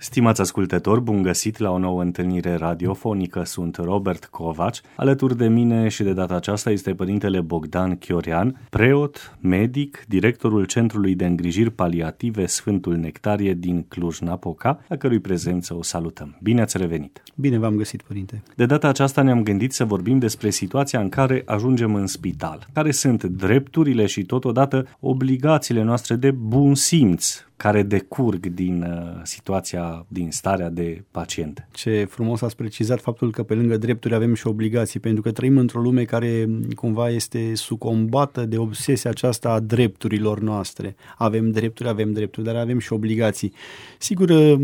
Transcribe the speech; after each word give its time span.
Stimați 0.00 0.40
ascultători, 0.40 1.00
bun 1.00 1.22
găsit 1.22 1.58
la 1.58 1.70
o 1.70 1.78
nouă 1.78 2.02
întâlnire 2.02 2.54
radiofonică. 2.54 3.42
Sunt 3.44 3.76
Robert 3.76 4.24
Covaci. 4.24 4.80
Alături 4.96 5.36
de 5.36 5.48
mine 5.48 5.88
și 5.88 6.02
de 6.02 6.12
data 6.12 6.34
aceasta 6.34 6.70
este 6.70 6.94
părintele 6.94 7.40
Bogdan 7.40 7.96
Chiorian, 7.96 8.60
preot, 8.70 9.36
medic, 9.40 10.04
directorul 10.08 10.64
Centrului 10.64 11.14
de 11.14 11.26
Îngrijiri 11.26 11.70
Paliative 11.70 12.46
Sfântul 12.46 12.96
Nectarie 12.96 13.54
din 13.54 13.84
Cluj-Napoca, 13.88 14.84
la 14.88 14.96
cărui 14.96 15.20
prezență 15.20 15.74
o 15.74 15.82
salutăm. 15.82 16.36
Bine 16.42 16.60
ați 16.60 16.76
revenit! 16.76 17.22
Bine 17.34 17.58
v-am 17.58 17.76
găsit, 17.76 18.02
părinte! 18.02 18.42
De 18.56 18.66
data 18.66 18.88
aceasta 18.88 19.22
ne-am 19.22 19.42
gândit 19.42 19.72
să 19.72 19.84
vorbim 19.84 20.18
despre 20.18 20.50
situația 20.50 21.00
în 21.00 21.08
care 21.08 21.42
ajungem 21.46 21.94
în 21.94 22.06
spital. 22.06 22.66
Care 22.72 22.90
sunt 22.90 23.24
drepturile 23.24 24.06
și 24.06 24.24
totodată 24.24 24.86
obligațiile 25.00 25.82
noastre 25.82 26.14
de 26.14 26.30
bun 26.30 26.74
simț 26.74 27.42
care 27.58 27.82
decurg 27.82 28.46
din 28.46 28.82
uh, 28.82 29.20
situația, 29.22 30.06
din 30.08 30.30
starea 30.30 30.68
de 30.68 31.04
pacient. 31.10 31.68
Ce 31.72 32.04
frumos 32.10 32.42
ați 32.42 32.56
precizat 32.56 33.00
faptul 33.00 33.30
că 33.30 33.42
pe 33.42 33.54
lângă 33.54 33.76
drepturi 33.76 34.14
avem 34.14 34.34
și 34.34 34.46
obligații, 34.46 35.00
pentru 35.00 35.22
că 35.22 35.32
trăim 35.32 35.58
într-o 35.58 35.80
lume 35.80 36.04
care 36.04 36.48
cumva 36.74 37.08
este 37.10 37.54
sucombată 37.54 38.44
de 38.44 38.58
obsesia 38.58 39.10
aceasta 39.10 39.50
a 39.50 39.60
drepturilor 39.60 40.40
noastre. 40.40 40.96
Avem 41.16 41.50
drepturi, 41.50 41.88
avem 41.88 42.12
drepturi, 42.12 42.46
dar 42.46 42.56
avem 42.56 42.78
și 42.78 42.92
obligații. 42.92 43.52
Sigur, 43.98 44.28
uh, 44.28 44.54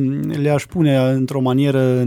le-aș 0.43 0.67
pune 0.67 0.97
într-o 0.97 1.41
manieră 1.41 2.07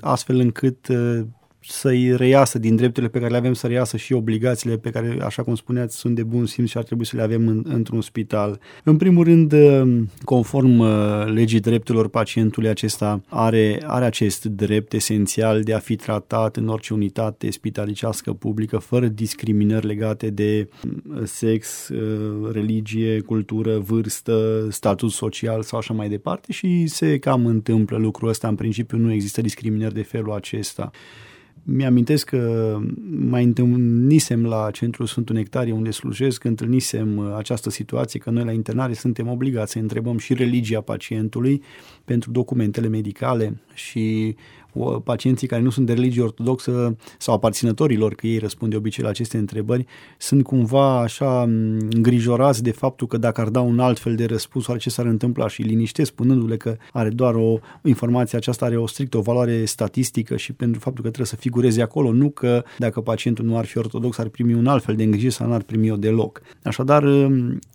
astfel 0.00 0.38
încât 0.38 0.88
uh, 0.88 1.20
să-i 1.66 2.16
reiasă 2.16 2.58
din 2.58 2.76
drepturile 2.76 3.10
pe 3.10 3.18
care 3.18 3.30
le 3.30 3.36
avem, 3.36 3.52
să 3.52 3.66
reiasă 3.66 3.96
și 3.96 4.12
obligațiile 4.12 4.76
pe 4.76 4.90
care, 4.90 5.16
așa 5.22 5.42
cum 5.42 5.54
spuneați, 5.54 5.96
sunt 5.96 6.14
de 6.14 6.22
bun 6.22 6.46
simț 6.46 6.68
și 6.68 6.76
ar 6.76 6.82
trebui 6.82 7.04
să 7.04 7.16
le 7.16 7.22
avem 7.22 7.48
în, 7.48 7.64
într-un 7.68 8.00
spital. 8.00 8.60
În 8.84 8.96
primul 8.96 9.24
rând, 9.24 9.52
uh, 9.52 10.02
conform 10.24 10.78
uh, 10.78 10.88
legii 11.26 11.60
drepturilor 11.60 12.08
pacientului, 12.08 12.68
acesta 12.68 13.20
are, 13.28 13.82
are 13.86 14.04
acest 14.04 14.44
drept 14.44 14.92
esențial 14.92 15.62
de 15.62 15.74
a 15.74 15.78
fi 15.78 15.96
tratat 15.96 16.56
în 16.56 16.68
orice 16.68 16.94
unitate 16.94 17.50
spitalicească 17.50 18.32
publică, 18.32 18.78
fără 18.78 19.06
discriminări 19.06 19.86
legate 19.86 20.30
de 20.30 20.68
uh, 20.82 21.22
sex, 21.24 21.90
religie, 22.52 23.20
cultură, 23.20 23.78
vârstă, 23.78 24.66
statut 24.70 25.10
social 25.10 25.62
sau 25.62 25.78
așa 25.78 25.94
mai 25.94 26.08
departe 26.08 26.52
și 26.52 26.86
se 26.86 27.18
cam 27.18 27.46
întâmplă 27.46 27.96
lucrul 27.96 28.28
ăsta. 28.28 28.48
În 28.48 28.54
principiu 28.54 28.98
nu 28.98 29.12
există 29.12 29.40
discriminări 29.40 29.94
de 29.94 30.02
felul 30.02 30.32
acesta. 30.32 30.90
Mi-amintesc 31.66 32.28
că 32.28 32.78
mai 33.28 33.44
întâlnisem 33.44 34.46
la 34.46 34.70
Centrul 34.70 35.06
Sfântul 35.06 35.34
Nectarie 35.34 35.72
unde 35.72 35.90
slujesc, 35.90 36.44
întâlnisem 36.44 37.16
uh, 37.16 37.34
această 37.36 37.70
situație 37.70 38.20
că 38.20 38.30
noi 38.30 38.44
la 38.44 38.52
internare 38.52 38.92
suntem 38.92 39.28
obligați 39.28 39.72
să 39.72 39.78
întrebăm 39.78 40.18
și 40.18 40.34
religia 40.34 40.80
pacientului 40.80 41.62
pentru 42.04 42.30
documentele 42.30 42.88
medicale 42.88 43.60
și 43.74 44.36
pacienții 45.04 45.46
care 45.46 45.62
nu 45.62 45.70
sunt 45.70 45.86
de 45.86 45.92
religie 45.92 46.22
ortodoxă 46.22 46.96
sau 47.18 47.34
aparținătorilor, 47.34 48.14
că 48.14 48.26
ei 48.26 48.38
răspund 48.38 48.70
de 48.70 48.76
obicei 48.76 49.04
la 49.04 49.10
aceste 49.10 49.36
întrebări, 49.36 49.86
sunt 50.18 50.42
cumva 50.42 51.00
așa 51.00 51.42
îngrijorați 51.90 52.62
de 52.62 52.70
faptul 52.70 53.06
că 53.06 53.16
dacă 53.16 53.40
ar 53.40 53.48
da 53.48 53.60
un 53.60 53.78
alt 53.78 53.98
fel 53.98 54.14
de 54.14 54.24
răspuns, 54.24 54.66
oare 54.66 54.80
ce 54.80 54.90
s-ar 54.90 55.06
întâmpla 55.06 55.48
și 55.48 55.62
liniștesc 55.62 56.10
spunându-le 56.10 56.56
că 56.56 56.76
are 56.92 57.08
doar 57.08 57.34
o 57.34 57.58
informație 57.82 58.38
aceasta 58.38 58.64
are 58.64 58.76
o 58.76 58.86
strictă 58.86 59.16
o 59.16 59.20
valoare 59.20 59.64
statistică 59.64 60.36
și 60.36 60.52
pentru 60.52 60.80
faptul 60.80 61.02
că 61.02 61.08
trebuie 61.08 61.26
să 61.26 61.36
figureze 61.36 61.82
acolo, 61.82 62.12
nu 62.12 62.30
că 62.30 62.64
dacă 62.78 63.00
pacientul 63.00 63.44
nu 63.44 63.56
ar 63.56 63.64
fi 63.64 63.78
ortodox 63.78 64.18
ar 64.18 64.28
primi 64.28 64.54
un 64.54 64.66
alt 64.66 64.84
fel 64.84 64.96
de 64.96 65.02
îngrijire 65.02 65.30
sau 65.30 65.46
nu 65.46 65.54
ar 65.54 65.62
primi 65.62 65.90
o 65.90 65.96
deloc. 65.96 66.40
Așadar, 66.62 67.04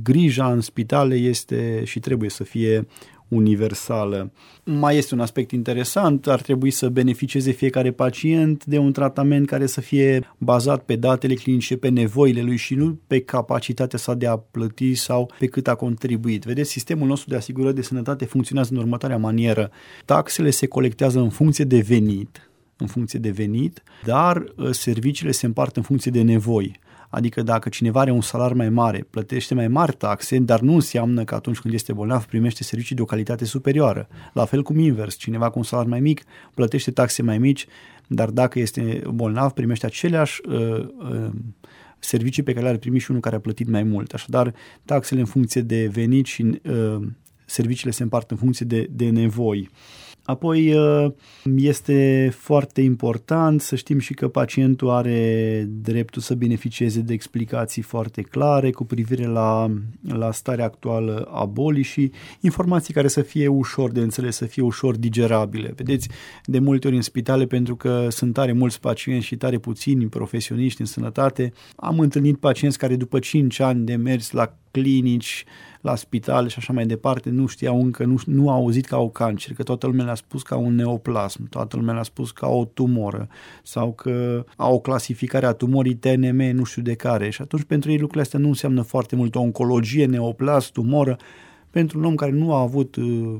grija 0.03 0.51
în 0.51 0.61
spitale 0.61 1.15
este 1.15 1.81
și 1.85 1.99
trebuie 1.99 2.29
să 2.29 2.43
fie 2.43 2.87
universală. 3.29 4.31
Mai 4.63 4.97
este 4.97 5.13
un 5.13 5.19
aspect 5.19 5.51
interesant, 5.51 6.27
ar 6.27 6.41
trebui 6.41 6.71
să 6.71 6.89
beneficieze 6.89 7.51
fiecare 7.51 7.91
pacient 7.91 8.65
de 8.65 8.77
un 8.77 8.91
tratament 8.91 9.47
care 9.47 9.65
să 9.65 9.81
fie 9.81 10.33
bazat 10.37 10.83
pe 10.83 10.95
datele 10.95 11.33
clinice, 11.33 11.77
pe 11.77 11.89
nevoile 11.89 12.41
lui 12.41 12.55
și 12.55 12.73
nu 12.75 12.99
pe 13.07 13.19
capacitatea 13.19 13.99
sa 13.99 14.13
de 14.13 14.27
a 14.27 14.37
plăti 14.37 14.95
sau 14.95 15.31
pe 15.39 15.45
cât 15.45 15.67
a 15.67 15.75
contribuit. 15.75 16.43
Vedeți, 16.43 16.71
sistemul 16.71 17.07
nostru 17.07 17.29
de 17.29 17.35
asigurări 17.35 17.75
de 17.75 17.81
sănătate 17.81 18.25
funcționează 18.25 18.69
în 18.73 18.79
următoarea 18.79 19.17
manieră. 19.17 19.71
Taxele 20.05 20.49
se 20.49 20.67
colectează 20.67 21.19
în 21.19 21.29
funcție 21.29 21.65
de 21.65 21.79
venit, 21.79 22.49
în 22.77 22.87
funcție 22.87 23.19
de 23.19 23.29
venit, 23.29 23.83
dar 24.05 24.37
uh, 24.37 24.69
serviciile 24.71 25.31
se 25.31 25.45
împart 25.45 25.75
în 25.75 25.83
funcție 25.83 26.11
de 26.11 26.21
nevoi. 26.21 26.79
Adică 27.09 27.41
dacă 27.41 27.69
cineva 27.69 27.99
are 27.99 28.11
un 28.11 28.21
salar 28.21 28.53
mai 28.53 28.69
mare, 28.69 29.07
plătește 29.09 29.53
mai 29.53 29.67
mari 29.67 29.95
taxe, 29.95 30.39
dar 30.39 30.59
nu 30.59 30.73
înseamnă 30.73 31.23
că 31.23 31.35
atunci 31.35 31.59
când 31.59 31.73
este 31.73 31.93
bolnav 31.93 32.25
primește 32.25 32.63
servicii 32.63 32.95
de 32.95 33.01
o 33.01 33.05
calitate 33.05 33.45
superioară. 33.45 34.07
La 34.33 34.45
fel 34.45 34.63
cum 34.63 34.79
invers, 34.79 35.15
cineva 35.15 35.49
cu 35.49 35.57
un 35.57 35.63
salar 35.63 35.85
mai 35.85 35.99
mic 35.99 36.23
plătește 36.53 36.91
taxe 36.91 37.21
mai 37.21 37.37
mici, 37.37 37.65
dar 38.07 38.29
dacă 38.29 38.59
este 38.59 39.01
bolnav 39.13 39.51
primește 39.51 39.85
aceleași 39.85 40.41
uh, 40.47 40.87
uh, 41.11 41.29
servicii 41.99 42.43
pe 42.43 42.51
care 42.51 42.65
le-ar 42.65 42.77
primi 42.77 42.99
și 42.99 43.09
unul 43.09 43.21
care 43.21 43.35
a 43.35 43.39
plătit 43.39 43.69
mai 43.69 43.83
mult. 43.83 44.13
Așadar, 44.13 44.53
taxele 44.85 45.19
în 45.19 45.25
funcție 45.25 45.61
de 45.61 45.87
venit 45.87 46.25
și 46.25 46.61
uh, 46.63 47.07
serviciile 47.45 47.91
se 47.91 48.03
împart 48.03 48.31
în 48.31 48.37
funcție 48.37 48.65
de, 48.65 48.87
de 48.91 49.09
nevoi. 49.09 49.69
Apoi 50.29 50.73
uh, 50.73 51.11
este 51.55 52.29
foarte 52.37 52.81
important 52.81 53.61
să 53.61 53.75
știm 53.75 53.99
și 53.99 54.13
că 54.13 54.27
pacientul 54.27 54.89
are 54.89 55.65
dreptul 55.67 56.21
să 56.21 56.35
beneficieze 56.35 56.99
de 56.99 57.13
explicații 57.13 57.81
foarte 57.81 58.21
clare 58.21 58.71
cu 58.71 58.85
privire 58.85 59.25
la, 59.25 59.71
la 60.01 60.31
starea 60.31 60.65
actuală 60.65 61.27
a 61.31 61.45
bolii 61.45 61.83
și 61.83 62.11
informații 62.39 62.93
care 62.93 63.07
să 63.07 63.21
fie 63.21 63.47
ușor 63.47 63.91
de 63.91 63.99
înțeles, 63.99 64.35
să 64.35 64.45
fie 64.45 64.63
ușor 64.63 64.95
digerabile. 64.95 65.73
Vedeți, 65.75 66.09
de 66.43 66.59
multe 66.59 66.87
ori 66.87 66.95
în 66.95 67.01
spitale, 67.01 67.45
pentru 67.45 67.75
că 67.75 68.07
sunt 68.09 68.33
tare 68.33 68.51
mulți 68.51 68.79
pacienți 68.79 69.25
și 69.25 69.35
tare 69.35 69.57
puțini 69.57 70.07
profesioniști 70.07 70.81
în 70.81 70.87
sănătate, 70.87 71.53
am 71.75 71.99
întâlnit 71.99 72.37
pacienți 72.37 72.77
care 72.77 72.95
după 72.95 73.19
5 73.19 73.59
ani 73.59 73.85
de 73.85 73.95
mers 73.95 74.31
la 74.31 74.57
clinici, 74.71 75.45
la 75.81 75.95
spital 75.95 76.47
și 76.47 76.55
așa 76.57 76.73
mai 76.73 76.85
departe, 76.85 77.29
nu 77.29 77.45
știau 77.45 77.81
încă, 77.81 78.05
nu, 78.05 78.15
nu 78.25 78.49
au 78.49 78.55
auzit 78.55 78.85
că 78.85 78.95
au 78.95 79.09
cancer, 79.09 79.53
că 79.53 79.63
toată 79.63 79.87
lumea 79.87 80.05
le-a 80.05 80.15
spus 80.15 80.41
că 80.41 80.53
au 80.53 80.65
un 80.65 80.75
neoplasm, 80.75 81.49
toată 81.49 81.75
lumea 81.75 81.93
le-a 81.93 82.03
spus 82.03 82.31
că 82.31 82.45
au 82.45 82.59
o 82.59 82.65
tumoră 82.65 83.27
sau 83.63 83.93
că 83.93 84.45
au 84.55 84.73
o 84.73 84.79
clasificare 84.79 85.45
a 85.45 85.51
tumorii 85.51 85.95
TNM, 85.95 86.41
nu 86.41 86.63
știu 86.63 86.81
de 86.81 86.93
care. 86.95 87.29
Și 87.29 87.41
atunci 87.41 87.63
pentru 87.63 87.89
ei 87.89 87.97
lucrurile 87.97 88.23
astea 88.23 88.39
nu 88.39 88.47
înseamnă 88.47 88.81
foarte 88.81 89.15
mult 89.15 89.35
o 89.35 89.39
oncologie, 89.39 90.05
neoplasm, 90.05 90.71
tumoră. 90.71 91.17
Pentru 91.69 91.97
un 91.97 92.05
om 92.05 92.15
care 92.15 92.31
nu 92.31 92.53
a 92.53 92.59
avut 92.59 92.95
uh, 92.95 93.35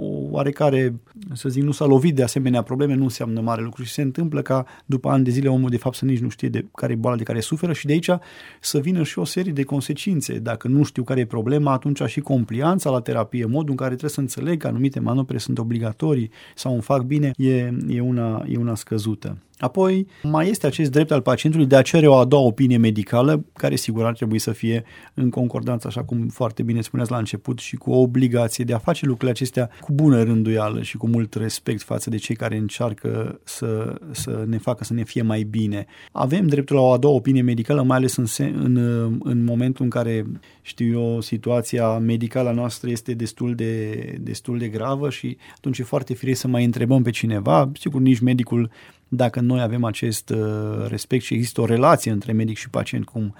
o 0.00 0.28
oarecare, 0.30 0.94
să 1.32 1.48
zic, 1.48 1.62
nu 1.62 1.70
s-a 1.72 1.84
lovit 1.84 2.14
de 2.14 2.22
asemenea 2.22 2.62
probleme, 2.62 2.94
nu 2.94 3.02
înseamnă 3.02 3.40
mare 3.40 3.62
lucru 3.62 3.82
și 3.82 3.92
se 3.92 4.02
întâmplă 4.02 4.42
ca 4.42 4.66
după 4.86 5.08
ani 5.08 5.24
de 5.24 5.30
zile 5.30 5.48
omul 5.48 5.70
de 5.70 5.76
fapt 5.76 5.96
să 5.96 6.04
nici 6.04 6.18
nu 6.18 6.28
știe 6.28 6.48
de 6.48 6.66
care 6.74 6.92
e 6.92 6.96
boala 6.96 7.16
de 7.16 7.22
care 7.22 7.40
suferă 7.40 7.72
și 7.72 7.86
de 7.86 7.92
aici 7.92 8.10
să 8.60 8.78
vină 8.78 9.02
și 9.02 9.18
o 9.18 9.24
serie 9.24 9.52
de 9.52 9.62
consecințe. 9.62 10.38
Dacă 10.38 10.68
nu 10.68 10.82
știu 10.82 11.02
care 11.02 11.20
e 11.20 11.26
problema, 11.26 11.72
atunci 11.72 12.02
și 12.02 12.20
complianța 12.20 12.90
la 12.90 13.00
terapie, 13.00 13.44
modul 13.44 13.70
în 13.70 13.76
care 13.76 13.88
trebuie 13.90 14.10
să 14.10 14.20
înțeleg 14.20 14.60
că 14.60 14.66
anumite 14.66 15.00
manopere 15.00 15.38
sunt 15.38 15.58
obligatorii 15.58 16.30
sau 16.54 16.72
îmi 16.72 16.82
fac 16.82 17.02
bine, 17.02 17.30
e, 17.36 17.74
e, 17.88 18.00
una, 18.00 18.44
e 18.48 18.56
una 18.56 18.74
scăzută. 18.74 19.38
Apoi, 19.60 20.06
mai 20.22 20.48
este 20.48 20.66
acest 20.66 20.90
drept 20.90 21.10
al 21.10 21.20
pacientului 21.20 21.66
de 21.66 21.76
a 21.76 21.82
cere 21.82 22.06
o 22.06 22.14
a 22.14 22.24
doua 22.24 22.42
opinie 22.42 22.76
medicală, 22.76 23.44
care 23.52 23.76
sigur 23.76 24.04
ar 24.04 24.14
trebui 24.14 24.38
să 24.38 24.52
fie 24.52 24.84
în 25.14 25.30
concordanță, 25.30 25.86
așa 25.86 26.04
cum 26.04 26.28
foarte 26.28 26.62
bine 26.62 26.80
spuneați 26.80 27.10
la 27.10 27.16
început, 27.16 27.58
și 27.58 27.76
cu 27.76 27.90
o 27.90 28.00
obligație 28.00 28.64
de 28.64 28.72
a 28.72 28.78
face 28.78 29.04
lucrurile 29.04 29.30
acestea 29.30 29.70
cu 29.80 29.92
bună 29.92 30.22
rânduială 30.22 30.82
și 30.82 30.96
cu 30.96 31.08
mult 31.08 31.34
respect 31.34 31.82
față 31.82 32.10
de 32.10 32.16
cei 32.16 32.36
care 32.36 32.56
încearcă 32.56 33.40
să, 33.44 33.94
să 34.10 34.44
ne 34.46 34.58
facă 34.58 34.84
să 34.84 34.94
ne 34.94 35.04
fie 35.04 35.22
mai 35.22 35.42
bine. 35.42 35.86
Avem 36.12 36.46
dreptul 36.46 36.76
la 36.76 36.82
o 36.82 36.92
a 36.92 36.96
doua 36.96 37.14
opinie 37.14 37.42
medicală, 37.42 37.82
mai 37.82 37.96
ales 37.96 38.16
în, 38.16 38.26
în, 38.38 38.76
în 39.22 39.44
momentul 39.44 39.84
în 39.84 39.90
care, 39.90 40.26
știu 40.62 41.00
eu, 41.00 41.20
situația 41.20 41.98
medicală 41.98 42.48
a 42.48 42.52
noastră 42.52 42.90
este 42.90 43.14
destul 43.14 43.54
de, 43.54 43.94
destul 44.20 44.58
de 44.58 44.68
gravă 44.68 45.10
și 45.10 45.36
atunci 45.56 45.78
e 45.78 45.82
foarte 45.82 46.14
firesc 46.14 46.40
să 46.40 46.48
mai 46.48 46.64
întrebăm 46.64 47.02
pe 47.02 47.10
cineva. 47.10 47.70
Sigur, 47.74 48.00
nici 48.00 48.18
medicul 48.20 48.70
dacă 49.12 49.40
noi 49.40 49.60
avem 49.60 49.84
acest 49.84 50.30
uh, 50.30 50.86
respect 50.88 51.24
și 51.24 51.34
există 51.34 51.60
o 51.60 51.64
relație 51.64 52.10
între 52.10 52.32
medic 52.32 52.56
și 52.56 52.70
pacient, 52.70 53.04
cum, 53.04 53.34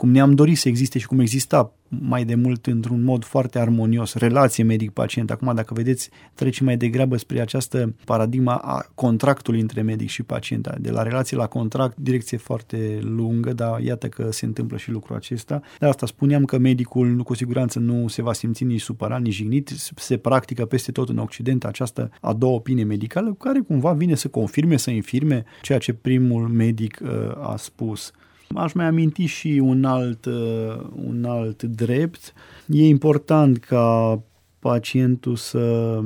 cum 0.00 0.10
ne-am 0.10 0.34
dorit 0.34 0.58
să 0.58 0.68
existe 0.68 0.98
și 0.98 1.06
cum 1.06 1.20
exista 1.20 1.72
mai 1.88 2.24
de 2.24 2.34
mult 2.34 2.66
într-un 2.66 3.02
mod 3.02 3.24
foarte 3.24 3.58
armonios, 3.58 4.14
relație 4.14 4.64
medic-pacient. 4.64 5.30
Acum, 5.30 5.54
dacă 5.54 5.74
vedeți, 5.74 6.10
trece 6.34 6.64
mai 6.64 6.76
degrabă 6.76 7.16
spre 7.16 7.40
această 7.40 7.94
paradigma 8.04 8.54
a 8.54 8.86
contractului 8.94 9.60
între 9.60 9.82
medic 9.82 10.08
și 10.08 10.22
pacient. 10.22 10.76
De 10.78 10.90
la 10.90 11.02
relație 11.02 11.36
la 11.36 11.46
contract, 11.46 11.96
direcție 11.96 12.36
foarte 12.36 12.98
lungă, 13.02 13.52
dar 13.52 13.80
iată 13.80 14.08
că 14.08 14.32
se 14.32 14.46
întâmplă 14.46 14.76
și 14.76 14.90
lucrul 14.90 15.16
acesta. 15.16 15.60
De 15.78 15.86
asta 15.86 16.06
spuneam 16.06 16.44
că 16.44 16.58
medicul 16.58 17.16
cu 17.16 17.34
siguranță 17.34 17.78
nu 17.78 18.08
se 18.08 18.22
va 18.22 18.32
simți 18.32 18.64
nici 18.64 18.80
supărat, 18.80 19.20
nici 19.20 19.34
jignit. 19.34 19.68
Se 19.96 20.16
practică 20.16 20.64
peste 20.64 20.92
tot 20.92 21.08
în 21.08 21.18
Occident 21.18 21.64
această 21.64 22.10
a 22.20 22.32
doua 22.32 22.54
opinie 22.54 22.84
medicală, 22.84 23.34
care 23.38 23.60
cumva 23.60 23.92
vine 23.92 24.14
să 24.14 24.28
confirme, 24.28 24.76
să 24.76 24.90
infirme 24.90 25.44
ceea 25.62 25.78
ce 25.78 25.92
primul 25.92 26.48
medic 26.48 27.00
uh, 27.02 27.08
a 27.40 27.56
spus. 27.56 28.12
Aș 28.54 28.72
mai 28.72 28.84
aminti 28.86 29.24
și 29.24 29.60
un 29.62 29.84
alt, 29.84 30.24
uh, 30.24 30.80
un 31.06 31.24
alt 31.24 31.62
drept. 31.62 32.32
E 32.66 32.86
important 32.86 33.58
ca 33.58 34.22
pacientul 34.60 35.36
să, 35.36 36.00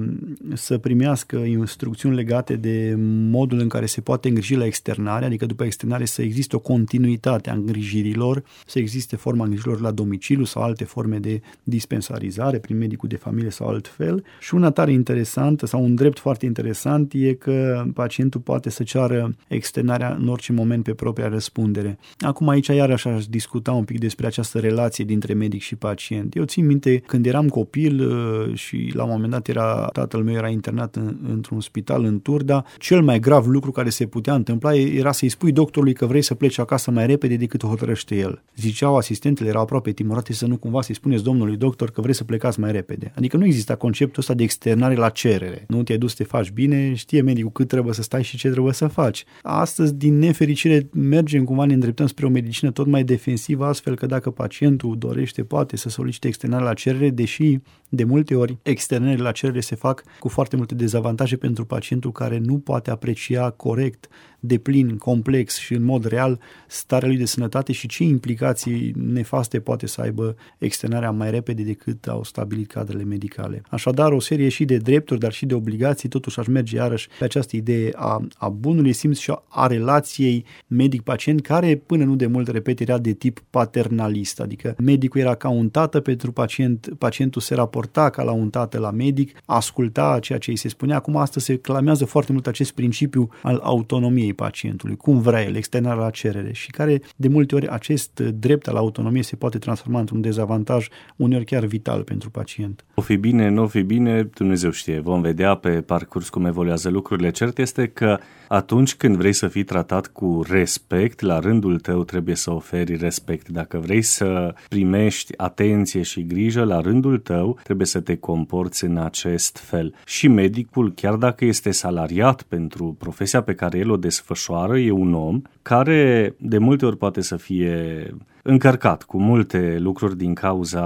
să 0.53 0.79
primească 0.79 1.37
instrucțiuni 1.37 2.15
legate 2.15 2.57
de 2.57 2.95
modul 3.31 3.59
în 3.59 3.69
care 3.69 3.87
se 3.87 4.01
poate 4.01 4.29
îngriji 4.29 4.55
la 4.55 4.65
externare, 4.65 5.25
adică 5.25 5.47
după 5.47 5.65
externare 5.65 6.05
să 6.05 6.23
existe 6.23 6.57
o 6.57 6.59
continuitate 6.59 7.51
a 7.51 7.55
îngrijirilor, 7.55 8.43
să 8.67 8.79
existe 8.79 9.17
forma 9.17 9.45
îngrijirilor 9.45 9.81
la 9.81 9.91
domiciliu 9.91 10.45
sau 10.45 10.63
alte 10.63 10.85
forme 10.85 11.19
de 11.19 11.41
dispensarizare 11.63 12.59
prin 12.59 12.79
medicul 12.79 13.09
de 13.09 13.17
familie 13.17 13.51
sau 13.51 13.69
altfel. 13.69 14.25
Și 14.41 14.55
una 14.55 14.71
tare 14.71 14.93
interesantă 14.93 15.67
sau 15.67 15.83
un 15.83 15.95
drept 15.95 16.19
foarte 16.19 16.47
interesant 16.47 17.13
e 17.15 17.33
că 17.33 17.85
pacientul 17.95 18.41
poate 18.41 18.71
să 18.71 18.83
ceară 18.83 19.35
externarea 19.49 20.17
în 20.21 20.29
orice 20.29 20.53
moment 20.53 20.85
pe 20.85 20.95
propria 20.95 21.29
răspundere. 21.29 21.99
Acum 22.19 22.49
aici 22.49 22.67
iarăși 22.67 23.09
aș 23.09 23.27
discuta 23.27 23.73
un 23.73 23.85
pic 23.85 23.99
despre 23.99 24.27
această 24.27 24.59
relație 24.59 25.05
dintre 25.05 25.33
medic 25.35 25.61
și 25.63 25.77
pacient. 25.77 26.37
Eu 26.37 26.45
țin 26.45 26.67
minte 26.67 26.99
când 26.99 27.27
eram 27.27 27.49
copil 27.49 28.13
și 28.53 28.91
la 28.95 29.03
un 29.03 29.11
moment 29.11 29.31
dat 29.31 29.49
era, 29.49 29.89
tatăl 29.93 30.23
meu 30.23 30.35
era 30.35 30.49
internat 30.49 30.97
în, 30.97 31.17
într-un 31.29 31.61
spital 31.61 32.05
în 32.05 32.21
Turda. 32.21 32.65
Cel 32.79 33.03
mai 33.03 33.21
grav 33.21 33.47
lucru 33.47 33.71
care 33.71 33.89
se 33.89 34.07
putea 34.07 34.35
întâmpla 34.35 34.75
era 34.75 35.13
să-i 35.13 35.29
spui 35.29 35.53
doctorului 35.53 35.95
că 35.95 36.07
vrei 36.07 36.23
să 36.23 36.35
pleci 36.35 36.59
acasă 36.59 36.91
mai 36.91 37.07
repede 37.07 37.37
decât 37.37 37.65
hotărăște 37.65 38.17
el. 38.17 38.43
Ziceau 38.57 38.97
asistentele, 38.97 39.49
erau 39.49 39.63
aproape 39.63 39.91
timorate 39.91 40.33
să 40.33 40.47
nu 40.47 40.57
cumva 40.57 40.83
să-i 40.83 40.95
spuneți 40.95 41.23
domnului 41.23 41.57
doctor 41.57 41.91
că 41.91 42.01
vrei 42.01 42.15
să 42.15 42.25
plecați 42.25 42.61
mai 42.61 42.73
repede. 42.73 43.13
Adică 43.17 43.37
nu 43.37 43.45
exista 43.45 43.75
conceptul 43.75 44.21
ăsta 44.21 44.35
de 44.35 44.43
externare 44.43 44.95
la 44.95 45.09
cerere. 45.09 45.65
Nu 45.69 45.83
te-ai 45.83 45.99
dus 45.99 46.11
să 46.11 46.17
te 46.17 46.25
faci 46.25 46.51
bine, 46.51 46.95
știe 46.95 47.23
medicul 47.23 47.51
cât 47.51 47.69
trebuie 47.69 47.95
să 47.95 48.03
stai 48.03 48.23
și 48.23 48.37
ce 48.37 48.49
trebuie 48.49 48.73
să 48.73 48.87
faci. 48.87 49.25
Astăzi, 49.43 49.95
din 49.95 50.19
nefericire, 50.19 50.89
mergem 50.93 51.45
cumva, 51.45 51.65
ne 51.65 51.75
îndreptăm 51.75 52.07
spre 52.07 52.27
o 52.27 52.29
medicină 52.29 52.71
tot 52.71 52.87
mai 52.87 53.05
defensivă, 53.05 53.65
astfel 53.65 53.95
că 53.97 54.07
dacă 54.07 54.31
pacientul 54.31 54.99
dorește, 54.99 55.45
poate 55.45 55.77
să 55.77 55.89
solicite 55.89 56.29
externare 56.29 56.65
la 56.65 56.75
cerere, 56.75 57.11
deși 57.11 57.59
de 57.89 58.05
multe 58.05 58.34
ori 58.35 58.59
externările 58.63 59.23
la 59.23 59.33
cerere 59.33 59.61
se 59.61 59.75
fac 59.75 60.03
cu 60.19 60.29
foarte 60.29 60.57
multe 60.57 60.75
dezavantaje 60.75 61.37
pentru 61.37 61.65
pacientul 61.65 62.13
care 62.13 62.39
nu 62.39 62.59
poate 62.59 62.91
aprecia 62.91 63.51
corect 63.51 64.09
de 64.47 64.59
plin, 64.59 64.97
complex 64.97 65.59
și 65.59 65.75
în 65.75 65.83
mod 65.85 66.05
real 66.05 66.41
starea 66.67 67.09
lui 67.09 67.17
de 67.17 67.25
sănătate 67.25 67.73
și 67.73 67.89
ce 67.89 68.05
implicații 68.05 68.93
nefaste 68.97 69.61
poate 69.61 69.87
să 69.87 70.01
aibă 70.01 70.37
externarea 70.59 71.11
mai 71.11 71.31
repede 71.31 71.63
decât 71.63 72.07
au 72.07 72.25
stabilit 72.25 72.71
cadrele 72.71 73.05
medicale. 73.05 73.63
Așadar, 73.69 74.13
o 74.13 74.21
serie 74.21 74.49
și 74.49 74.65
de 74.65 74.77
drepturi, 74.77 75.21
dar 75.21 75.33
și 75.33 75.47
de 75.47 75.55
obligații, 75.55 76.09
totuși 76.09 76.41
aș 76.41 76.47
merge 76.47 76.77
iarăși 76.77 77.09
pe 77.19 77.25
această 77.25 77.57
idee 77.57 77.91
a, 77.95 78.27
a 78.35 78.49
bunului 78.49 78.93
simț 78.93 79.19
și 79.19 79.33
a 79.49 79.67
relației 79.67 80.45
medic-pacient, 80.67 81.41
care 81.41 81.83
până 81.87 82.05
nu 82.05 82.17
de 82.17 82.27
mult, 82.27 82.49
repet, 82.49 82.81
era 82.81 82.99
de 82.99 83.13
tip 83.13 83.43
paternalist, 83.51 84.41
adică 84.41 84.75
medicul 84.79 85.21
era 85.21 85.35
ca 85.35 85.49
un 85.49 85.69
tată 85.69 86.01
pentru 86.01 86.33
pacient, 86.33 86.89
pacientul 86.99 87.41
se 87.41 87.55
raporta 87.55 88.11
ca 88.11 88.23
la 88.23 88.33
un 88.33 88.51
tată 88.51 88.79
la 88.79 88.91
medic, 88.91 89.37
asculta 89.45 90.19
ceea 90.21 90.39
ce 90.39 90.51
îi 90.51 90.57
se 90.57 90.69
spunea. 90.69 90.97
Acum 90.97 91.17
astăzi 91.17 91.45
se 91.45 91.57
clamează 91.57 92.05
foarte 92.05 92.33
mult 92.33 92.47
acest 92.47 92.73
principiu 92.73 93.29
al 93.43 93.61
autonomiei 93.63 94.34
pacientului, 94.35 94.97
cum 94.97 95.21
vrea 95.21 95.45
el, 95.45 95.57
externarea 95.57 96.03
la 96.03 96.11
cerere 96.11 96.53
și 96.53 96.71
care 96.71 97.01
de 97.17 97.29
multe 97.29 97.55
ori 97.55 97.69
acest 97.69 98.21
drept 98.21 98.69
al 98.69 98.77
autonomiei 98.77 99.23
se 99.23 99.37
poate 99.37 99.59
transforma 99.59 99.99
într-un 100.01 100.21
dezavantaj 100.21 100.89
uneori 101.17 101.45
chiar 101.45 101.65
vital 101.65 102.03
pentru 102.03 102.31
pacient. 102.31 102.85
O 102.95 103.01
fi 103.01 103.17
bine, 103.17 103.49
nu 103.49 103.63
o 103.63 103.67
fi 103.67 103.83
bine, 103.83 104.23
Dumnezeu 104.23 104.71
știe. 104.71 105.01
Vom 105.01 105.21
vedea 105.21 105.55
pe 105.55 105.81
parcurs 105.81 106.29
cum 106.29 106.45
evoluează 106.45 106.89
lucrurile. 106.89 107.31
Cert 107.31 107.59
este 107.59 107.87
că 107.87 108.19
atunci 108.49 108.95
când 108.95 109.17
vrei 109.17 109.33
să 109.33 109.49
fii 109.49 109.65
tratat 109.65 110.07
cu 110.07 110.43
respect, 110.49 111.21
la 111.21 111.39
rândul 111.39 111.79
tău 111.79 112.05
trebuie 112.05 112.35
să 112.35 112.53
oferi 112.53 112.97
respect. 112.97 113.49
Dacă 113.49 113.79
vrei 113.79 114.03
să 114.03 114.55
primești 114.69 115.33
atenție 115.37 116.03
și 116.03 116.27
grijă, 116.27 116.65
la 116.65 116.81
rândul 116.81 117.19
tău 117.19 117.59
trebuie 117.63 117.87
să 117.87 118.01
te 118.01 118.17
comporți 118.17 118.85
în 118.85 118.97
acest 118.97 119.59
fel. 119.59 119.95
Și 120.07 120.29
medicul, 120.29 120.93
chiar 120.95 121.15
dacă 121.15 121.45
este 121.45 121.71
salariat 121.71 122.43
pentru 122.43 122.97
profesia 122.99 123.41
pe 123.41 123.55
care 123.55 123.79
el 123.79 123.91
o 123.91 123.97
desfășoară, 124.25 124.79
e 124.79 124.91
un 124.91 125.15
om 125.15 125.43
care 125.63 126.35
de 126.39 126.59
multe 126.59 126.87
ori 126.87 126.97
poate 126.97 127.21
să 127.21 127.37
fie 127.37 128.11
încărcat 128.43 129.03
cu 129.03 129.19
multe 129.19 129.77
lucruri 129.79 130.17
din 130.17 130.35
cauza 130.35 130.83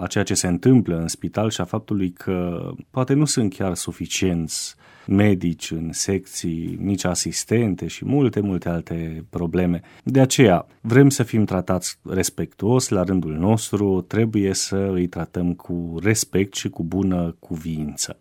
a 0.00 0.06
ceea 0.06 0.24
ce 0.24 0.34
se 0.34 0.46
întâmplă 0.46 0.96
în 0.96 1.08
spital 1.08 1.50
și 1.50 1.60
a 1.60 1.64
faptului 1.64 2.10
că 2.10 2.68
poate 2.90 3.14
nu 3.14 3.24
sunt 3.24 3.54
chiar 3.54 3.74
suficienți 3.74 4.74
medici 5.06 5.70
în 5.70 5.92
secții, 5.92 6.78
nici 6.80 7.04
asistente 7.04 7.86
și 7.86 8.04
multe, 8.04 8.40
multe 8.40 8.68
alte 8.68 9.24
probleme. 9.30 9.80
De 10.02 10.20
aceea, 10.20 10.66
vrem 10.80 11.08
să 11.08 11.22
fim 11.22 11.44
tratați 11.44 11.98
respectuos 12.02 12.88
la 12.88 13.02
rândul 13.02 13.32
nostru, 13.32 14.04
trebuie 14.08 14.54
să 14.54 14.90
îi 14.92 15.06
tratăm 15.06 15.52
cu 15.52 15.98
respect 16.02 16.54
și 16.54 16.68
cu 16.68 16.82
bună 16.82 17.36
cuvință. 17.38 18.16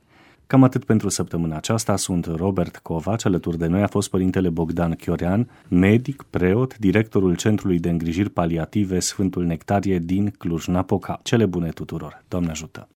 Cam 0.48 0.64
atât 0.64 0.84
pentru 0.84 1.10
săptămâna 1.10 1.56
aceasta. 1.56 1.96
Sunt 1.96 2.26
Robert 2.26 2.78
Covaci, 2.78 3.26
alături 3.26 3.58
de 3.58 3.68
noi 3.68 3.82
a 3.82 3.88
fost 3.88 4.10
părintele 4.10 4.50
Bogdan 4.50 4.92
Chiorean, 4.92 5.50
medic, 5.68 6.26
preot, 6.30 6.78
directorul 6.78 7.36
Centrului 7.36 7.80
de 7.80 7.90
Îngrijiri 7.90 8.30
Paliative 8.30 9.00
Sfântul 9.00 9.46
Nectarie 9.46 10.00
din 10.00 10.30
Cluj-Napoca. 10.38 11.20
Cele 11.24 11.46
bune 11.46 11.70
tuturor! 11.70 12.24
Doamne 12.28 12.50
ajută! 12.50 12.88